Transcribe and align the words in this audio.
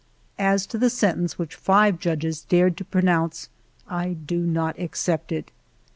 As 0.39 0.65
to 0.65 0.79
the 0.79 0.89
sentence 0.89 1.37
which 1.37 1.53
five 1.53 1.99
judges 1.99 2.41
dared 2.41 2.75
to 2.77 2.83
pronounce, 2.83 3.49
I 3.87 4.13
do 4.13 4.39
not 4.39 4.79
accept 4.79 5.31
it. 5.31 5.51